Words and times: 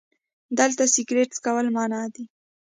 🚭 0.49 0.55
دلته 0.59 0.83
سګرټ 0.93 1.29
څکل 1.35 1.67
منع 1.75 2.03
دي 2.13 2.23